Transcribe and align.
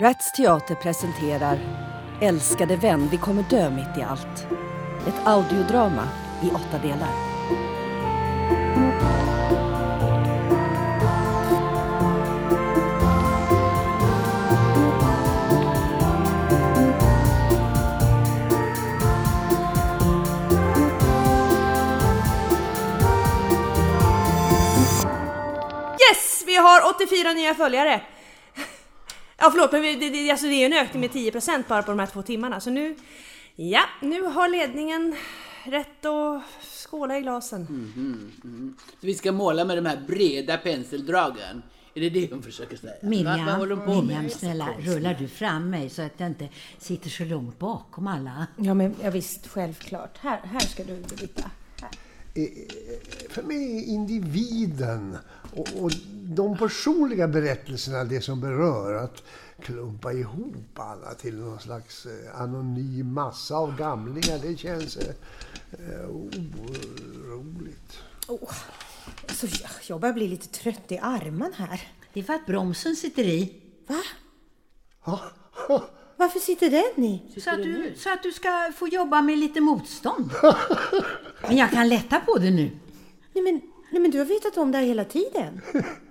Rats 0.00 0.32
Teater 0.32 0.74
presenterar 0.74 1.58
Älskade 2.20 2.76
vän, 2.76 3.08
vi 3.10 3.16
kommer 3.16 3.42
dö 3.42 3.70
mitt 3.70 3.98
i 3.98 4.02
allt. 4.02 4.46
Ett 5.06 5.26
audiodrama 5.26 6.08
i 6.42 6.50
åtta 6.50 6.78
delar. 6.82 7.08
Yes! 26.10 26.44
Vi 26.46 26.56
har 26.56 26.94
84 26.94 27.32
nya 27.32 27.54
följare! 27.54 28.02
Ja 29.38 29.50
förlåt, 29.50 29.72
men 29.72 29.82
vi- 29.82 29.94
det, 29.94 30.10
det, 30.10 30.30
alltså 30.30 30.46
det 30.46 30.52
är 30.52 30.58
ju 30.58 30.64
en 30.76 30.86
ökning 30.86 31.00
med 31.00 31.10
10% 31.10 31.64
bara 31.68 31.82
på 31.82 31.90
de 31.90 31.98
här 31.98 32.06
två 32.06 32.22
timmarna. 32.22 32.60
Så 32.60 32.70
nu, 32.70 32.96
ja, 33.56 33.80
nu 34.02 34.22
har 34.22 34.48
ledningen 34.48 35.14
rätt 35.64 36.04
att 36.04 36.42
skåla 36.86 37.18
i 37.18 37.22
glasen. 37.22 37.66
Så 39.00 39.06
vi 39.06 39.14
ska 39.14 39.32
måla 39.32 39.64
med 39.64 39.76
de 39.78 39.86
här 39.86 40.00
breda 40.06 40.56
penseldragen? 40.58 41.62
Är 41.94 42.00
det 42.00 42.10
det 42.10 42.30
hon 42.32 42.42
försöker 42.42 42.76
säga? 42.76 42.92
Va- 42.92 42.98
vad 43.02 43.10
Miriam, 43.10 43.38
håller 43.48 43.76
hon 43.76 43.86
på 43.86 44.02
Miriam 44.02 44.22
med? 44.22 44.32
snälla, 44.32 44.68
rullar 44.80 45.14
du 45.14 45.28
fram 45.28 45.70
mig 45.70 45.90
så 45.90 46.02
att 46.02 46.12
jag 46.16 46.26
inte 46.26 46.48
sitter 46.78 47.10
så 47.10 47.24
långt 47.24 47.58
bakom 47.58 48.06
alla? 48.06 48.46
Ja 48.56 48.74
men 48.74 48.94
ja, 49.02 49.10
visst, 49.10 49.46
självklart. 49.46 50.18
Här, 50.18 50.40
här 50.44 50.60
ska 50.60 50.84
du 50.84 50.96
Birgitta. 50.96 51.50
För 53.30 53.42
mig 53.42 53.78
är 53.78 53.84
individen 53.94 55.16
och, 55.56 55.68
och 55.80 55.90
de 56.34 56.58
personliga 56.58 57.28
berättelserna 57.28 58.04
det 58.04 58.20
som 58.20 58.40
berör. 58.40 58.94
Att 58.94 59.22
klumpa 59.62 60.12
ihop 60.12 60.78
alla 60.78 61.14
till 61.14 61.36
någon 61.38 61.58
slags 61.60 62.06
eh, 62.06 62.40
anonym 62.40 63.12
massa 63.12 63.56
av 63.56 63.76
gamlingar, 63.76 64.38
det 64.42 64.56
känns 64.56 64.96
eh, 64.96 65.14
eh, 65.72 66.10
oroligt. 66.10 67.98
Oh, 68.28 68.52
alltså, 69.28 69.46
jag- 69.88 70.00
börjar 70.00 70.12
bli 70.14 70.28
lite 70.28 70.48
trött 70.48 70.92
i 70.92 70.98
armen 70.98 71.52
här. 71.56 71.88
Det 72.12 72.20
är 72.20 72.24
för 72.24 72.32
att 72.34 72.46
bromsen 72.46 72.96
sitter 72.96 73.24
i. 73.24 73.62
Va? 73.86 74.02
Varför 76.16 76.38
sitter 76.40 76.70
den 76.70 77.04
i? 77.04 77.40
Så 77.40 77.50
att, 77.50 77.56
du, 77.62 77.94
så 77.96 78.12
att 78.12 78.22
du 78.22 78.32
ska 78.32 78.72
få 78.76 78.88
jobba 78.88 79.22
med 79.22 79.38
lite 79.38 79.60
motstånd. 79.60 80.30
Men 81.42 81.56
jag 81.56 81.70
kan 81.70 81.88
lätta 81.88 82.20
på 82.20 82.38
det 82.38 82.50
nu. 82.50 82.70
Nej 83.32 83.44
men, 83.44 83.60
nej 83.92 84.02
men 84.02 84.10
du 84.10 84.18
har 84.18 84.24
vetat 84.24 84.56
om 84.56 84.72
det 84.72 84.78
här 84.78 84.84
hela 84.84 85.04
tiden. 85.04 85.60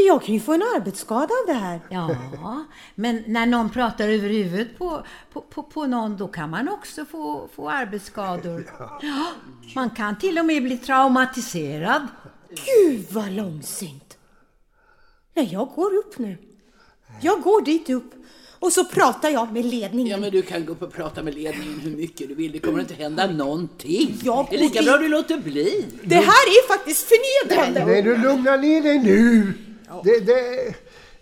Men 0.00 0.06
Jag 0.06 0.22
kan 0.22 0.34
ju 0.34 0.40
få 0.40 0.52
en 0.52 0.62
arbetsskada 0.76 1.22
av 1.22 1.46
det 1.46 1.52
här. 1.52 1.80
Ja, 1.90 2.16
men 2.94 3.22
när 3.26 3.46
någon 3.46 3.70
pratar 3.70 4.08
över 4.08 4.28
huvudet 4.28 4.78
på, 4.78 5.04
på, 5.32 5.40
på, 5.40 5.62
på 5.62 5.86
någon, 5.86 6.16
då 6.16 6.28
kan 6.28 6.50
man 6.50 6.68
också 6.68 7.04
få, 7.04 7.48
få 7.54 7.70
arbetsskador. 7.70 8.70
Ja, 9.02 9.26
man 9.74 9.90
kan 9.90 10.18
till 10.18 10.38
och 10.38 10.44
med 10.46 10.62
bli 10.62 10.78
traumatiserad. 10.78 12.06
Gud 12.48 13.06
vad 13.10 13.32
långsint. 13.32 14.16
Nej, 15.34 15.48
jag 15.52 15.68
går 15.74 15.94
upp 15.96 16.18
nu. 16.18 16.38
Jag 17.20 17.42
går 17.42 17.64
dit 17.64 17.90
upp 17.90 18.14
och 18.58 18.72
så 18.72 18.84
pratar 18.84 19.28
jag 19.28 19.52
med 19.52 19.64
Ja, 19.64 19.70
ledningen. 19.70 20.20
men 20.20 20.30
du 20.30 20.42
kan 20.42 20.66
gå 20.66 20.72
upp 20.72 20.82
och 20.82 20.92
prata 20.92 21.22
med 21.22 21.34
ledningen 21.34 21.80
hur 21.80 21.96
mycket 21.96 22.28
du 22.28 22.34
vill. 22.34 22.52
Det 22.52 22.58
kommer 22.58 22.80
inte 22.80 22.94
hända 22.94 23.26
någonting. 23.26 24.18
Jag 24.22 24.46
det 24.50 24.56
är 24.56 24.60
lika 24.60 24.82
bra 24.82 24.96
du 24.96 25.08
låter 25.08 25.38
bli. 25.38 25.86
Det 26.04 26.14
här 26.14 26.24
är 26.24 26.68
faktiskt 26.68 27.08
förnedrande. 27.08 27.86
nej, 27.86 28.02
du 28.02 28.16
lugnar 28.16 28.58
ner 28.58 28.82
dig 28.82 28.98
nu. 28.98 29.52
Det, 30.04 30.20
det, 30.20 30.74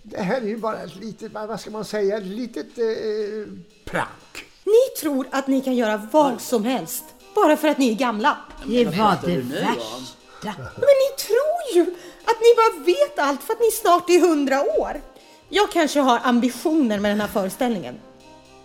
det 0.03 0.23
här 0.23 0.41
är 0.41 0.47
ju 0.47 0.57
bara 0.57 0.83
ett 0.83 0.97
litet, 0.97 1.33
vad 1.33 1.61
ska 1.61 1.71
man 1.71 1.85
säga, 1.85 2.17
ett 2.17 2.27
litet 2.27 2.79
eh, 2.79 3.53
prank. 3.85 4.45
Ni 4.65 5.01
tror 5.01 5.29
att 5.31 5.47
ni 5.47 5.61
kan 5.61 5.77
göra 5.77 6.09
vad 6.13 6.41
som 6.41 6.65
helst 6.65 7.05
bara 7.35 7.57
för 7.57 7.69
att 7.69 7.79
ni 7.79 7.91
är 7.91 7.95
gamla. 7.95 8.37
Det 8.67 8.85
var 8.85 8.93
pratar 8.93 9.29
det 9.29 9.35
du 9.35 9.45
nu 9.45 9.59
om? 9.59 10.09
värsta. 10.43 10.63
Men 10.75 10.95
ni 11.03 11.17
tror 11.27 11.75
ju 11.75 11.95
att 12.25 12.41
ni 12.41 12.55
bara 12.57 12.85
vet 12.85 13.19
allt 13.19 13.43
för 13.43 13.53
att 13.53 13.61
ni 13.61 13.71
snart 13.71 14.11
är 14.11 14.21
hundra 14.21 14.63
år. 14.63 15.01
Jag 15.49 15.73
kanske 15.73 16.01
har 16.01 16.21
ambitioner 16.25 17.01
med 17.01 17.11
den 17.11 17.21
här 17.21 17.29
föreställningen. 17.29 18.01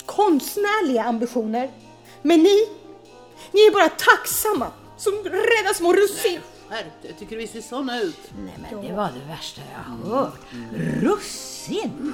Konstnärliga 0.05 1.03
ambitioner. 1.03 1.71
Men 2.21 2.43
ni, 2.43 2.69
ni 3.51 3.61
är 3.61 3.71
bara 3.71 3.89
tacksamma 3.89 4.71
som 4.97 5.13
rädda 5.23 5.73
små 5.75 5.93
russin. 5.93 6.39
Skärp. 6.73 6.93
Jag 7.01 7.17
tycker 7.17 7.37
vi 7.37 7.47
ser 7.47 7.61
såna 7.61 8.01
ut. 8.01 8.19
Nej 8.45 8.53
men 8.61 8.85
det 8.85 8.93
var 8.93 9.09
det 9.11 9.27
värsta 9.27 9.61
jag 9.73 10.09
har 10.09 10.19
hört. 10.19 10.39
Russin! 11.01 12.13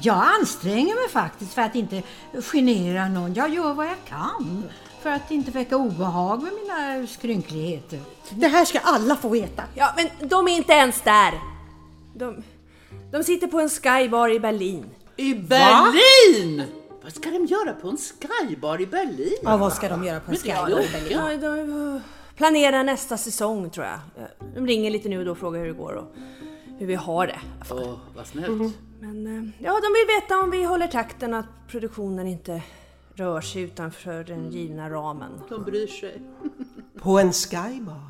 Jag 0.00 0.24
anstränger 0.40 0.94
mig 0.94 1.08
faktiskt 1.08 1.54
för 1.54 1.62
att 1.62 1.74
inte 1.74 2.02
genera 2.52 3.08
någon. 3.08 3.34
Jag 3.34 3.54
gör 3.54 3.74
vad 3.74 3.86
jag 3.86 4.04
kan 4.08 4.64
för 5.02 5.10
att 5.10 5.30
inte 5.30 5.50
väcka 5.50 5.76
obehag 5.76 6.42
med 6.42 6.52
mina 6.52 7.06
skrynkligheter. 7.06 8.00
Det 8.30 8.48
här 8.48 8.64
ska 8.64 8.78
alla 8.78 9.16
få 9.16 9.28
veta. 9.28 9.62
Ja 9.74 9.94
men 9.96 10.28
de 10.28 10.48
är 10.48 10.56
inte 10.56 10.72
ens 10.72 11.00
där. 11.00 11.32
De, 12.14 12.42
de 13.12 13.24
sitter 13.24 13.46
på 13.46 13.60
en 13.60 13.68
skybar 13.68 14.28
i 14.28 14.40
Berlin. 14.40 14.84
I 15.16 15.34
Berlin! 15.34 16.62
Vad 17.02 17.12
ska 17.12 17.30
de 17.30 17.46
göra 17.46 17.72
på 17.72 17.88
en 17.88 17.96
skybar 17.96 18.80
i 18.80 18.86
Berlin? 18.86 19.38
Ja, 19.42 19.56
vad 19.56 19.72
ska 19.72 19.88
de 19.88 20.04
göra 20.04 20.20
på 20.20 20.30
en 20.30 20.36
skybar? 20.36 20.66
klockan. 20.66 21.00
Ja, 21.10 22.00
de 22.38 22.44
planerar 22.44 22.84
nästa 22.84 23.16
säsong 23.16 23.70
tror 23.70 23.86
jag. 23.86 23.98
De 24.54 24.66
ringer 24.66 24.90
lite 24.90 25.08
nu 25.08 25.18
och 25.18 25.24
då 25.24 25.30
och 25.30 25.38
frågar 25.38 25.60
hur 25.60 25.66
det 25.66 25.72
går 25.72 25.92
och 25.92 26.14
hur 26.78 26.86
vi 26.86 26.94
har 26.94 27.26
det. 27.26 27.40
Åh, 27.70 27.94
vad 28.16 28.26
snällt. 28.26 28.74
Men 29.00 29.26
eh, 29.26 29.50
ja, 29.58 29.72
de 29.72 29.92
vill 29.92 30.16
veta 30.20 30.38
om 30.38 30.50
vi 30.50 30.64
håller 30.64 30.86
takten 30.86 31.34
och 31.34 31.40
att 31.40 31.68
produktionen 31.68 32.26
inte 32.26 32.62
rör 33.14 33.40
sig 33.40 33.62
utanför 33.62 34.24
den 34.24 34.50
givna 34.50 34.90
ramen. 34.90 35.30
De 35.48 35.64
bryr 35.64 35.86
sig. 35.86 36.22
På 36.98 37.18
en 37.18 37.32
skybar. 37.32 38.00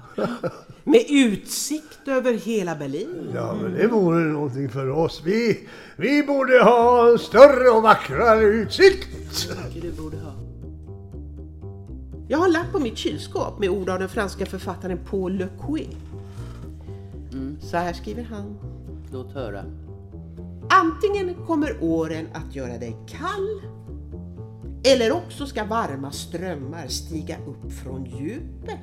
Med 0.85 1.05
utsikt 1.09 2.09
över 2.09 2.33
hela 2.33 2.75
Berlin. 2.75 3.31
Ja, 3.35 3.57
men 3.63 3.75
det 3.75 3.87
vore 3.87 4.25
någonting 4.25 4.69
för 4.69 4.91
oss. 4.91 5.23
Vi, 5.25 5.69
vi 5.97 6.23
borde 6.23 6.65
ha 6.65 7.19
större 7.19 7.71
och 7.71 7.83
vackrare 7.83 8.45
utsikt. 8.45 9.09
Du 9.83 9.93
borde 9.93 10.17
ha. 10.17 10.48
Jag 12.31 12.39
har 12.39 12.49
lapp 12.49 12.73
på 12.73 12.79
mitt 12.79 12.99
kylskåp 12.99 13.59
med 13.59 13.71
ord 13.71 13.89
av 13.89 13.99
den 13.99 14.09
franska 14.09 14.47
författaren 14.47 14.99
Paul 15.11 15.33
Lequet. 15.33 15.97
Så 17.61 17.77
här 17.77 17.93
skriver 17.93 18.23
han. 18.23 18.59
Låt 19.13 19.33
höra. 19.33 19.65
Antingen 20.69 21.35
kommer 21.35 21.77
åren 21.81 22.27
att 22.33 22.55
göra 22.55 22.79
dig 22.79 22.97
kall 23.07 23.61
eller 24.85 25.13
också 25.13 25.47
ska 25.47 25.65
varma 25.65 26.11
strömmar 26.11 26.87
stiga 26.89 27.37
upp 27.47 27.73
från 27.73 28.05
djupet. 28.05 28.81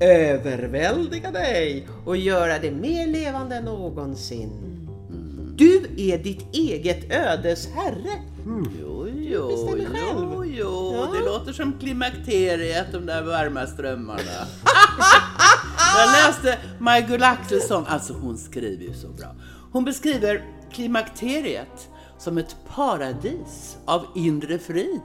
Överväldiga 0.00 1.30
dig 1.30 1.88
och 2.04 2.16
göra 2.16 2.58
dig 2.58 2.70
mer 2.70 3.06
levande 3.06 3.56
än 3.56 3.64
någonsin. 3.64 4.50
Du 5.56 5.82
är 5.96 6.18
ditt 6.18 6.54
eget 6.54 7.12
ödes 7.12 7.68
herre. 7.68 8.22
Jo, 8.80 9.07
jo, 9.32 9.48
bestämmer 9.48 9.84
själv. 9.84 10.32
jo, 10.32 10.44
jo. 10.44 10.92
Ja. 10.94 11.18
Det 11.18 11.24
låter 11.24 11.52
som 11.52 11.72
klimakteriet, 11.78 12.92
de 12.92 13.06
där 13.06 13.22
varma 13.22 13.66
strömmarna. 13.66 14.22
Jag 15.96 16.12
läste 16.12 16.58
Maj-Gull 16.78 17.22
Axelsson, 17.22 17.84
alltså 17.86 18.12
hon 18.12 18.38
skriver 18.38 18.84
ju 18.84 18.94
så 18.94 19.08
bra. 19.08 19.34
Hon 19.72 19.84
beskriver 19.84 20.44
klimakteriet 20.72 21.88
som 22.18 22.38
ett 22.38 22.56
paradis 22.74 23.76
av 23.84 24.06
inre 24.14 24.58
frid. 24.58 25.02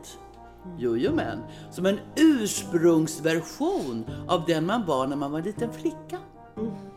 Jojomän, 0.77 1.39
som 1.71 1.85
en 1.85 1.99
ursprungsversion 2.15 4.05
av 4.27 4.45
den 4.47 4.65
man 4.65 4.85
var 4.85 5.07
när 5.07 5.15
man 5.15 5.31
var 5.31 5.39
en 5.39 5.45
liten 5.45 5.73
flicka. 5.73 6.19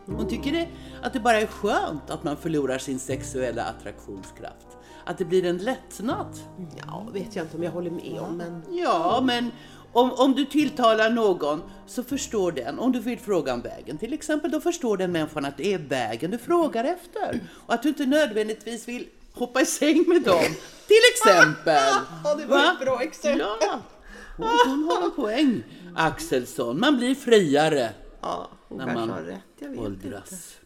Hon 0.06 0.28
tycker 0.28 0.52
det, 0.52 0.68
att 1.02 1.12
det 1.12 1.20
bara 1.20 1.40
är 1.40 1.46
skönt 1.46 2.10
att 2.10 2.24
man 2.24 2.36
förlorar 2.36 2.78
sin 2.78 2.98
sexuella 2.98 3.64
attraktionskraft. 3.64 4.66
Att 5.04 5.18
det 5.18 5.24
blir 5.24 5.44
en 5.44 5.58
lättnad. 5.58 6.38
Ja, 6.86 7.06
vet 7.12 7.36
jag 7.36 7.44
inte 7.44 7.56
om 7.56 7.62
jag 7.62 7.70
håller 7.70 7.90
med 7.90 8.20
om, 8.20 8.36
men 8.36 8.62
Ja, 8.70 9.22
men 9.24 9.50
om, 9.92 10.12
om 10.12 10.34
du 10.34 10.44
tilltalar 10.44 11.10
någon 11.10 11.62
så 11.86 12.02
förstår 12.02 12.52
den, 12.52 12.78
om 12.78 12.92
du 12.92 13.00
vill 13.00 13.18
fråga 13.18 13.54
om 13.54 13.60
vägen 13.60 13.98
till 13.98 14.12
exempel, 14.12 14.50
då 14.50 14.60
förstår 14.60 14.96
den 14.96 15.12
människan 15.12 15.44
att 15.44 15.56
det 15.56 15.74
är 15.74 15.78
vägen 15.78 16.30
du 16.30 16.38
frågar 16.38 16.84
efter. 16.84 17.40
Och 17.66 17.74
att 17.74 17.82
du 17.82 17.88
inte 17.88 18.06
nödvändigtvis 18.06 18.88
vill 18.88 19.06
hoppa 19.32 19.60
i 19.60 19.66
säng 19.66 20.04
med 20.08 20.22
dem, 20.22 20.44
till 20.86 21.02
exempel. 21.12 21.82
Ja, 22.24 22.34
det 22.34 22.46
var 22.46 22.72
ett 22.72 22.80
bra 22.80 23.02
exempel. 23.02 23.46
Ja, 23.60 23.80
hon, 24.36 24.48
hon 24.66 24.84
har 24.84 25.04
en 25.04 25.10
poäng, 25.10 25.62
Axelsson. 25.96 26.80
Man 26.80 26.96
blir 26.96 27.14
friare 27.14 27.90
ja, 28.20 28.48
hon 28.68 28.78
när 28.78 28.84
kanske 28.86 29.00
man 29.00 29.10
har 29.10 29.22
rätt. 29.22 29.40
Jag 29.58 29.68
vet 29.68 29.76
inte. 29.78 29.86
åldras. 29.86 30.56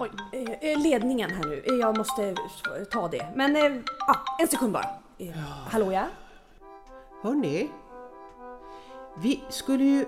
Oj, 0.00 0.10
eh, 0.32 0.50
eh, 0.72 0.82
ledningen 0.82 1.30
här 1.30 1.44
nu. 1.44 1.62
Eh, 1.66 1.74
Jag 1.74 1.96
måste 1.98 2.34
ta 2.90 3.08
det. 3.08 3.32
Men 3.36 3.56
ah, 4.08 4.16
en 4.40 4.48
sekund 4.48 4.72
bara. 4.72 4.86
Eh, 5.18 5.30
Hallå 5.70 5.92
ja? 5.92 6.06
Hörni, 7.22 7.70
vi 9.18 9.44
skulle 9.50 9.84
ju 9.84 10.06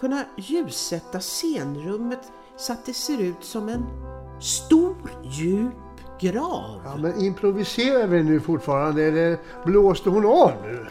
kunna 0.00 0.24
ljussätta 0.36 1.20
scenrummet 1.20 2.32
så 2.56 2.72
att 2.72 2.86
det 2.86 2.94
ser 2.94 3.18
ut 3.20 3.44
som 3.44 3.68
en 3.68 3.84
stor 4.40 4.96
djup 5.24 5.74
grav. 6.20 6.80
Ja, 6.84 6.96
men 6.96 7.20
improviserar 7.24 8.06
vi 8.06 8.22
nu 8.22 8.40
fortfarande 8.40 9.02
eller 9.04 9.38
blåste 9.64 10.10
hon 10.10 10.26
av 10.26 10.52
nu? 10.62 10.86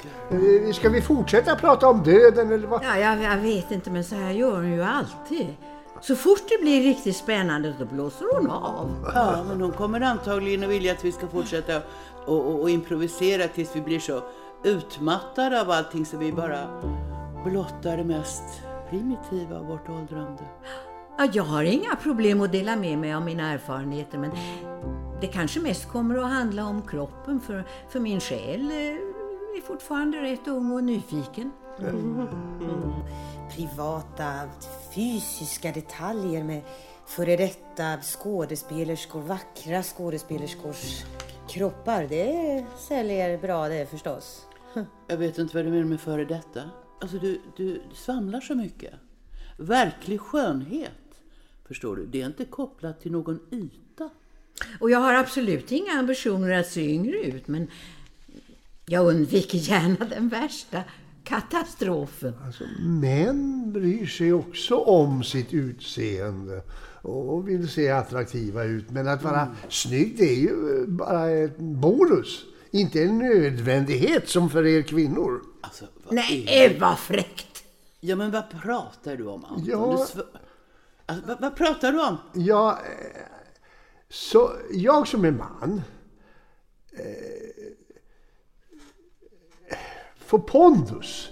Eh, 0.67 0.73
Ska 0.73 0.89
vi 0.89 1.01
fortsätta 1.01 1.55
prata 1.55 1.87
om 1.87 2.03
döden 2.03 2.51
eller 2.51 2.67
vad? 2.67 2.83
Ja, 2.83 2.97
jag, 2.97 3.21
jag 3.23 3.37
vet 3.37 3.71
inte, 3.71 3.91
men 3.91 4.03
så 4.03 4.15
här 4.15 4.31
gör 4.31 4.55
hon 4.55 4.71
ju 4.71 4.83
alltid. 4.83 5.47
Så 6.01 6.15
fort 6.15 6.41
det 6.49 6.61
blir 6.61 6.81
riktigt 6.83 7.15
spännande 7.15 7.73
då 7.79 7.85
blåser 7.85 8.25
hon 8.35 8.49
av. 8.51 8.89
Ja, 9.15 9.43
men 9.49 9.61
hon 9.61 9.71
kommer 9.71 10.01
antagligen 10.01 10.63
att 10.63 10.69
vilja 10.69 10.91
att 10.91 11.05
vi 11.05 11.11
ska 11.11 11.27
fortsätta 11.27 11.81
och, 12.25 12.47
och, 12.47 12.61
och 12.61 12.69
improvisera 12.69 13.47
tills 13.47 13.75
vi 13.75 13.81
blir 13.81 13.99
så 13.99 14.21
utmattade 14.63 15.61
av 15.61 15.71
allting 15.71 16.05
så 16.05 16.17
vi 16.17 16.31
bara 16.31 16.59
blottar 17.45 17.97
det 17.97 18.03
mest 18.03 18.43
primitiva 18.89 19.57
av 19.59 19.65
vårt 19.65 19.89
åldrande. 19.89 20.43
Ja, 21.17 21.27
jag 21.33 21.43
har 21.43 21.63
inga 21.63 21.95
problem 22.03 22.41
att 22.41 22.51
dela 22.51 22.75
med 22.75 22.97
mig 22.97 23.13
av 23.13 23.21
mina 23.21 23.51
erfarenheter 23.53 24.17
men 24.17 24.31
det 25.21 25.27
kanske 25.27 25.59
mest 25.59 25.87
kommer 25.87 26.17
att 26.17 26.29
handla 26.29 26.65
om 26.65 26.81
kroppen 26.81 27.39
för, 27.39 27.67
för 27.89 27.99
min 27.99 28.19
själ 28.19 28.71
eh, 28.71 29.57
är 29.57 29.61
fortfarande 29.61 30.21
rätt 30.21 30.47
ung 30.47 30.71
och 30.71 30.83
nyfiken. 30.83 31.51
Privata 33.55 34.49
fysiska 34.95 35.71
detaljer 35.71 36.43
med 36.43 36.61
före 37.05 37.35
detta 37.35 38.01
skådespelerskor, 38.01 39.21
vackra 39.21 39.83
skådespelerskors 39.83 41.03
kroppar. 41.49 42.07
Det 42.09 42.65
säljer 42.87 43.37
bra 43.37 43.67
det 43.67 43.89
förstås. 43.89 44.47
Jag 45.07 45.17
vet 45.17 45.37
inte 45.37 45.55
vad 45.55 45.65
du 45.65 45.71
menar 45.71 45.85
med 45.85 45.99
före 45.99 46.25
detta. 46.25 46.61
Alltså 47.01 47.17
du, 47.17 47.41
du 47.57 47.81
svamlar 47.93 48.41
så 48.41 48.55
mycket. 48.55 48.93
Verklig 49.57 50.21
skönhet, 50.21 51.21
förstår 51.67 51.95
du, 51.95 52.05
det 52.05 52.21
är 52.21 52.25
inte 52.25 52.45
kopplat 52.45 53.01
till 53.01 53.11
någon 53.11 53.39
yta. 53.51 54.09
Och 54.79 54.91
jag 54.91 54.99
har 54.99 55.13
absolut 55.13 55.71
inga 55.71 55.93
ambitioner 55.99 56.59
att 56.59 56.67
se 56.67 56.81
yngre 56.89 57.17
ut 57.17 57.47
men 57.47 57.67
jag 58.85 59.07
undviker 59.07 59.57
gärna 59.57 60.05
den 60.05 60.29
värsta 60.29 60.83
katastrofen. 61.23 62.33
Alltså, 62.45 62.63
män 62.79 63.73
bryr 63.73 64.05
sig 64.05 64.33
också 64.33 64.75
om 64.77 65.23
sitt 65.23 65.53
utseende 65.53 66.61
och 67.01 67.49
vill 67.49 67.69
se 67.69 67.89
attraktiva 67.89 68.63
ut. 68.63 68.89
Men 68.89 69.07
att 69.07 69.23
vara 69.23 69.55
snygg 69.69 70.17
det 70.17 70.29
är 70.29 70.39
ju 70.39 70.85
bara 70.87 71.29
en 71.29 71.81
bonus. 71.81 72.43
Inte 72.71 73.03
en 73.03 73.17
nödvändighet 73.19 74.29
som 74.29 74.49
för 74.49 74.65
er 74.65 74.81
kvinnor. 74.81 75.41
Alltså, 75.61 75.85
vad 76.03 76.13
är 76.13 76.15
Nej, 76.15 76.77
vad 76.79 76.99
fräckt! 76.99 77.63
Ja, 77.99 78.15
men 78.15 78.31
vad 78.31 78.43
pratar 78.61 79.15
du 79.17 79.27
om, 79.27 79.45
Anton? 79.45 79.65
Ja. 79.67 80.07
Du 80.13 80.19
sv- 80.19 80.25
alltså, 81.05 81.27
vad, 81.27 81.41
vad 81.41 81.55
pratar 81.55 81.91
du 81.91 82.01
om? 82.01 82.17
Ja, 82.33 82.71
eh, 82.71 83.21
så 84.09 84.51
jag 84.71 85.07
som 85.07 85.25
är 85.25 85.31
man 85.31 85.81
eh, 86.91 87.73
får 90.15 90.39
pondus 90.39 91.29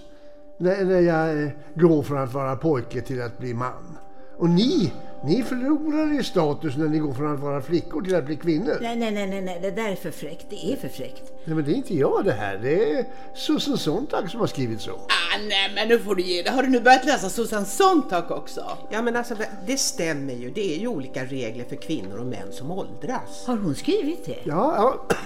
när, 0.58 0.84
när 0.84 1.00
jag 1.00 1.42
eh, 1.42 1.50
går 1.74 2.02
från 2.02 2.18
att 2.18 2.34
vara 2.34 2.56
pojke 2.56 3.00
till 3.00 3.22
att 3.22 3.38
bli 3.38 3.54
man. 3.54 3.98
Och 4.38 4.48
ni, 4.50 4.92
ni 5.24 5.42
förlorar 5.42 6.20
i 6.20 6.24
status 6.24 6.76
när 6.76 6.88
ni 6.88 6.98
går 6.98 7.12
från 7.12 7.34
att 7.34 7.40
vara 7.40 7.60
flickor 7.62 8.02
till 8.02 8.14
att 8.14 8.24
bli 8.24 8.36
kvinnor. 8.36 8.78
Nej, 8.80 8.96
nej, 8.96 9.10
nej, 9.12 9.42
nej, 9.42 9.58
det 9.62 9.70
där 9.70 9.88
är 9.88 9.94
för 9.96 10.10
fräckt. 10.10 10.46
Det 10.50 10.72
är 10.72 10.76
för 10.76 10.88
fräckt. 10.88 11.32
Nej, 11.44 11.56
men 11.56 11.64
det 11.64 11.70
är 11.70 11.74
inte 11.74 11.94
jag 11.94 12.24
det 12.24 12.32
här. 12.32 12.58
Det 12.62 12.92
är 12.92 13.04
Susan 13.34 13.78
Sontag 13.78 14.30
som 14.30 14.40
har 14.40 14.46
skrivit 14.46 14.80
så. 14.80 14.90
Ah, 14.92 15.38
nej, 15.48 15.72
men 15.74 15.88
nu 15.88 15.98
får 15.98 16.14
du 16.14 16.22
ge 16.22 16.42
det. 16.42 16.50
Har 16.50 16.62
du 16.62 16.68
nu 16.68 16.80
börjat 16.80 17.04
läsa 17.04 17.28
Susan 17.28 17.66
Sontag 17.66 18.30
också? 18.30 18.60
Ja 18.90 19.02
men 19.02 19.16
alltså 19.16 19.34
det- 19.66 19.76
stämmer 19.76 20.34
ju. 20.34 20.50
Det 20.50 20.74
är 20.74 20.78
ju 20.78 20.86
olika 20.88 21.24
regler 21.24 21.64
för 21.64 21.76
kvinnor 21.76 22.18
och 22.18 22.26
män 22.26 22.52
som 22.52 22.70
åldras. 22.70 23.44
Har 23.46 23.56
hon 23.56 23.74
skrivit 23.74 24.24
det? 24.24 24.38
Ja, 24.44 24.96
ja. 25.08 25.16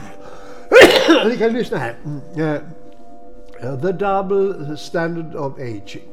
Ni 1.29 1.37
kan 1.37 1.53
lyssna 1.53 1.77
här. 1.79 1.97
Eh, 2.37 3.81
The 3.81 3.93
double 3.93 4.77
standard 4.77 5.35
of 5.35 5.59
aging. 5.59 6.10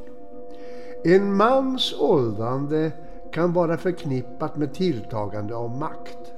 En 1.03 1.35
mans 1.35 1.95
åldrande 1.99 2.91
kan 3.31 3.53
vara 3.53 3.77
förknippat 3.77 4.57
med 4.57 4.73
tilltagande 4.73 5.55
av 5.55 5.77
makt. 5.77 6.33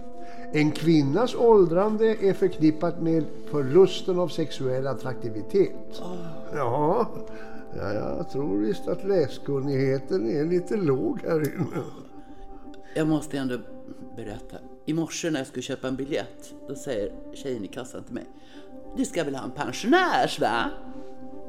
En 0.53 0.71
kvinnas 0.71 1.35
åldrande 1.35 2.05
är 2.05 2.33
förknippat 2.33 3.01
med 3.01 3.25
förlusten 3.51 4.19
av 4.19 4.27
sexuell 4.27 4.87
attraktivitet. 4.87 6.01
Ja, 6.55 7.07
ja, 7.77 7.93
jag 7.93 8.29
tror 8.29 8.57
visst 8.57 8.87
att 8.87 9.03
läskunnigheten 9.03 10.29
är 10.29 10.45
lite 10.45 10.77
låg 10.77 11.21
här 11.21 11.55
inne. 11.55 11.83
Jag 12.95 13.07
måste 13.07 13.37
ändå 13.37 13.57
berätta. 14.15 14.57
I 14.85 14.93
morse 14.93 15.29
när 15.29 15.39
jag 15.39 15.47
skulle 15.47 15.63
köpa 15.63 15.87
en 15.87 15.95
biljett, 15.95 16.53
då 16.67 16.75
säger 16.75 17.11
tjejen 17.33 17.65
i 17.65 17.67
kassan 17.67 18.03
till 18.03 18.13
mig. 18.13 18.25
Du 18.97 19.05
ska 19.05 19.23
väl 19.23 19.35
ha 19.35 19.43
en 19.43 19.51
pensionärs 19.51 20.39
va? 20.39 20.69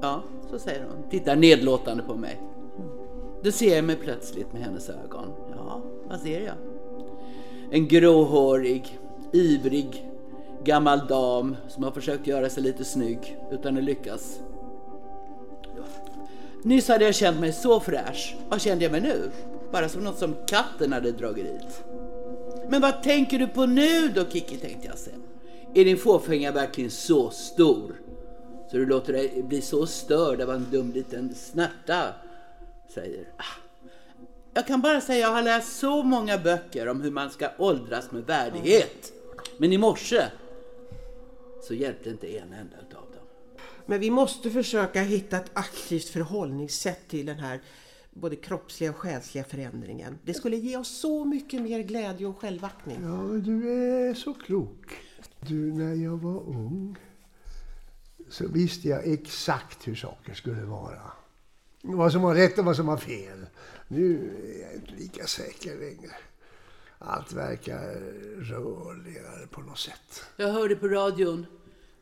Ja, 0.01 0.23
så 0.51 0.59
säger 0.59 0.85
hon. 0.85 1.11
Tittar 1.11 1.37
nedlåtande 1.37 2.03
på 2.03 2.15
mig. 2.15 2.41
Då 3.43 3.53
ser 3.53 3.77
jag 3.77 3.85
mig 3.85 3.97
plötsligt 3.97 4.53
med 4.53 4.63
hennes 4.63 4.89
ögon. 4.89 5.33
Ja, 5.57 5.83
vad 6.09 6.21
ser 6.21 6.41
jag? 6.41 6.55
En 7.71 7.89
gråhårig, 7.89 8.99
ivrig, 9.33 10.11
gammal 10.65 11.07
dam 11.07 11.57
som 11.69 11.85
har 11.85 11.91
försökt 11.91 12.27
göra 12.27 12.51
sig 12.51 12.63
lite 12.63 12.85
snygg 12.85 13.39
utan 13.51 13.77
att 13.77 13.85
lyckas. 13.85 14.41
Nyss 16.63 16.89
hade 16.89 17.05
jag 17.05 17.15
känt 17.15 17.41
mig 17.41 17.53
så 17.53 17.81
fräsch. 17.81 18.37
Vad 18.49 18.61
kände 18.61 18.85
jag 18.85 18.93
mig 18.93 19.01
nu? 19.01 19.31
Bara 19.73 19.89
som 19.89 20.05
något 20.05 20.19
som 20.19 20.35
katten 20.47 20.93
hade 20.93 21.13
dragit 21.13 21.45
dit. 21.45 21.85
Men 22.69 22.81
vad 22.81 23.03
tänker 23.03 23.39
du 23.39 23.47
på 23.47 23.67
nu 23.67 24.09
då 24.09 24.25
Kiki 24.25 24.57
tänkte 24.57 24.87
jag 24.89 24.99
sen. 24.99 25.23
Är 25.75 25.85
din 25.85 25.97
fåfänga 25.97 26.53
verkligen 26.53 26.91
så 26.91 27.31
stor? 27.31 28.01
Så 28.71 28.77
du 28.77 28.87
låter 28.87 29.13
dig 29.13 29.43
bli 29.43 29.61
så 29.61 29.87
störd 29.87 30.41
av 30.41 30.51
en 30.51 30.67
dum 30.71 30.93
liten 30.93 31.35
snärta? 31.35 32.15
Säger. 32.95 33.33
Ah. 33.37 33.45
Jag 34.55 34.67
kan 34.67 34.81
bara 34.81 35.01
säga 35.01 35.19
jag 35.19 35.35
har 35.35 35.43
läst 35.43 35.79
så 35.79 36.03
många 36.03 36.39
böcker 36.39 36.89
om 36.89 37.01
hur 37.01 37.11
man 37.11 37.31
ska 37.31 37.49
åldras 37.59 38.11
med 38.11 38.23
värdighet. 38.23 39.13
Men 39.59 39.73
i 39.73 39.79
morse 39.79 40.23
så 41.63 41.75
hjälpte 41.75 42.11
inte 42.11 42.27
en 42.27 42.53
enda 42.53 42.77
utav 42.89 43.03
dem. 43.03 43.25
Men 43.87 44.01
vi 44.01 44.11
måste 44.11 44.51
försöka 44.51 45.03
hitta 45.03 45.37
ett 45.37 45.51
aktivt 45.53 46.09
förhållningssätt 46.09 47.09
till 47.09 47.27
den 47.27 47.39
här 47.39 47.61
både 48.11 48.37
kroppsliga 48.37 48.91
och 48.91 48.97
själsliga 48.97 49.45
förändringen. 49.45 50.19
Det 50.25 50.35
skulle 50.35 50.57
ge 50.57 50.77
oss 50.77 51.01
så 51.01 51.25
mycket 51.25 51.63
mer 51.63 51.81
glädje 51.81 52.27
och 52.27 52.39
självaktning. 52.39 52.99
Ja, 53.03 53.41
du 53.41 53.73
är 53.73 54.15
så 54.15 54.35
klok. 54.35 54.97
Du, 55.41 55.73
när 55.73 55.95
jag 55.95 56.17
var 56.17 56.41
ung 56.41 56.97
så 58.29 58.49
visste 58.49 58.89
jag 58.89 59.13
exakt 59.13 59.89
hur 59.89 59.95
saker 59.95 60.35
skulle 60.35 60.65
vara. 60.65 61.20
Vad 61.83 62.13
som 62.13 62.23
var 62.23 62.35
rätt 62.35 62.59
och 62.59 62.65
vad 62.65 62.77
som 62.77 62.87
var 62.87 62.97
fel. 62.97 63.47
Nu 63.89 64.31
är 64.45 64.63
jag 64.63 64.75
inte 64.75 64.93
lika 64.93 65.27
säker 65.27 65.75
längre. 65.79 66.11
Allt 66.99 67.33
verkar 67.33 67.95
rörligare 68.39 69.47
på 69.51 69.61
något 69.61 69.79
sätt. 69.79 70.23
Jag 70.37 70.53
hörde 70.53 70.77
på 70.77 70.89
radion. 70.89 71.47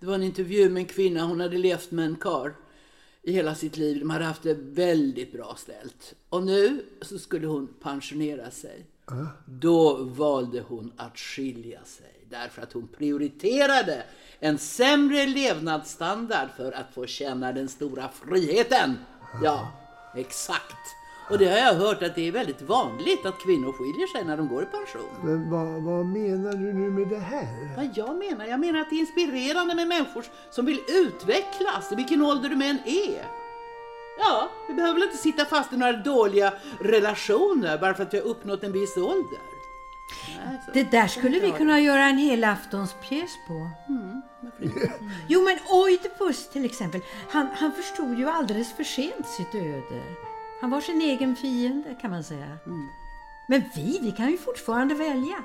Det 0.01 0.07
var 0.07 0.15
en 0.15 0.23
intervju 0.23 0.71
med 0.71 0.81
en 0.81 0.87
kvinna. 0.87 1.25
Hon 1.25 1.41
hade 1.41 1.59
levt 1.59 1.91
med 1.91 2.05
en 2.05 2.17
kar 2.17 2.55
i 3.23 3.33
hela 3.33 3.55
sitt 3.55 3.77
liv. 3.77 3.99
De 3.99 4.11
hade 4.11 4.25
haft 4.25 4.43
det 4.43 4.55
väldigt 4.55 5.33
bra 5.33 5.55
ställt. 5.59 6.15
Och 6.29 6.43
nu 6.43 6.85
så 7.03 7.19
skulle 7.19 7.47
hon 7.47 7.69
pensionera 7.83 8.51
sig. 8.51 8.87
Då 9.47 9.95
valde 10.05 10.61
hon 10.61 10.93
att 10.97 11.19
skilja 11.19 11.85
sig. 11.85 12.15
Därför 12.31 12.63
att 12.63 12.73
hon 12.73 12.89
prioriterade 12.89 14.03
en 14.41 14.59
sämre 14.59 15.27
levnadsstandard 15.27 16.49
för 16.57 16.73
att 16.73 16.95
få 16.95 17.07
känna 17.07 17.53
den 17.53 17.69
stora 17.69 18.09
friheten. 18.09 18.95
Ja, 19.43 19.69
exakt. 20.15 20.95
Och 21.31 21.39
det 21.39 21.49
har 21.49 21.59
jag 21.59 21.75
hört 21.75 22.03
att 22.03 22.15
det 22.15 22.29
är 22.29 22.33
väldigt 22.33 22.63
vanligt 22.63 23.27
att 23.27 23.39
kvinnor 23.39 23.73
skiljer 23.73 24.07
sig 24.07 24.25
när 24.25 24.37
de 24.37 24.49
går 24.49 24.63
i 24.63 24.67
pension. 24.67 25.11
Men 25.23 25.51
vad, 25.51 25.83
vad 25.83 26.07
menar 26.07 26.53
du 26.53 26.73
nu 26.73 26.91
med 26.91 27.09
det 27.09 27.19
här? 27.19 27.77
Vad 27.77 27.91
jag 27.95 28.19
menar? 28.19 28.47
Jag 28.47 28.61
menar 28.61 28.81
att 28.81 28.91
det 28.91 28.97
är 28.97 29.01
inspirerande 29.01 29.75
med 29.75 29.89
människor 29.89 30.25
som 30.51 30.67
vill 30.67 30.81
utvecklas 30.89 31.93
i 31.93 31.95
vilken 31.95 32.23
ålder 32.23 32.49
du 32.49 32.55
än 32.55 32.79
är. 32.85 33.25
Ja, 34.19 34.51
vi 34.69 34.75
behöver 34.75 34.95
väl 34.95 35.03
inte 35.03 35.17
sitta 35.17 35.45
fast 35.45 35.73
i 35.73 35.77
några 35.77 35.93
dåliga 35.93 36.53
relationer 36.81 37.79
bara 37.79 37.95
för 37.95 38.03
att 38.03 38.15
vi 38.15 38.19
har 38.19 38.27
uppnått 38.27 38.65
en 38.65 38.73
viss 38.73 38.97
ålder. 38.97 39.41
Nej. 40.47 40.61
Det 40.75 40.91
där 40.91 41.07
skulle 41.07 41.41
vi 41.41 41.51
kunna 41.51 41.81
göra 41.81 42.05
en 42.05 42.19
helaftonspjäs 42.19 43.39
på. 43.49 43.71
Jo 45.29 45.45
men 45.45 45.59
Oidipus 45.69 46.49
till 46.49 46.65
exempel, 46.65 47.01
han, 47.31 47.49
han 47.55 47.73
förstod 47.73 48.19
ju 48.19 48.29
alldeles 48.29 48.73
för 48.73 48.85
sent 48.85 49.27
sitt 49.27 49.55
öde. 49.55 50.03
Han 50.61 50.71
var 50.71 50.81
sin 50.81 51.01
egen 51.01 51.37
fiende 51.37 51.95
kan 52.01 52.11
man 52.11 52.25
säga. 52.25 52.59
Men 53.49 53.63
vi, 53.75 53.99
vi 54.03 54.13
kan 54.13 54.31
ju 54.31 54.39
fortfarande 54.39 54.95
välja. 54.95 55.37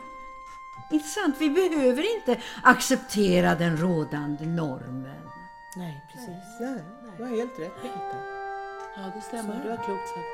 Inte 0.92 1.08
sant? 1.08 1.36
Vi 1.40 1.50
behöver 1.50 2.16
inte 2.16 2.42
acceptera 2.64 3.56
den 3.56 3.78
rådande 3.78 4.46
normen. 4.46 5.30
Nej, 5.76 6.06
precis. 6.12 6.60
Nej, 6.60 6.84
du 7.18 7.24
har 7.24 7.30
helt 7.30 7.60
rätt 7.60 7.82
Birgitta. 7.82 8.18
Ja, 8.96 9.12
det 9.16 9.22
stämmer. 9.22 9.64
Det 9.64 9.70
var 9.70 9.78
klokt 9.78 10.08
sagt. 10.08 10.28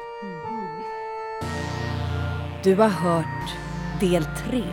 Du 2.63 2.75
har 2.75 2.89
hört 2.89 3.55
del 4.00 4.24
3 4.24 4.63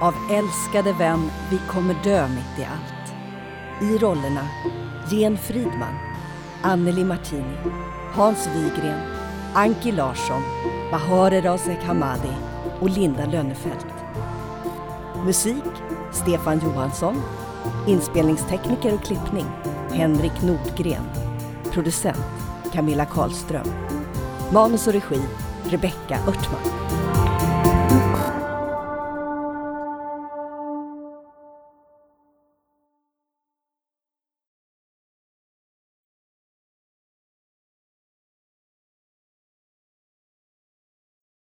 av 0.00 0.14
Älskade 0.30 0.92
vän, 0.92 1.30
vi 1.50 1.58
kommer 1.58 1.94
dö 2.04 2.28
mitt 2.28 2.58
i 2.58 2.64
allt. 2.64 3.01
I 3.82 3.98
rollerna 3.98 4.48
Jen 5.10 5.38
Fridman, 5.38 5.94
Anneli 6.62 7.04
Martini, 7.04 7.56
Hans 8.12 8.46
Wigren, 8.46 9.00
Anki 9.54 9.92
Larsson, 9.92 10.42
Bahare 10.90 11.40
Razek 11.40 11.82
Hamadi 11.82 12.32
och 12.80 12.90
Linda 12.90 13.26
Lönnefelt. 13.26 13.86
Musik 15.24 15.64
Stefan 16.12 16.60
Johansson. 16.64 17.22
Inspelningstekniker 17.86 18.94
och 18.94 19.04
klippning 19.04 19.46
Henrik 19.90 20.42
Nordgren. 20.42 21.04
Producent 21.70 22.24
Camilla 22.72 23.04
Karlström. 23.04 23.66
Manus 24.52 24.86
och 24.86 24.92
regi 24.92 25.22
Rebecka 25.64 26.18
Örtman. 26.28 27.31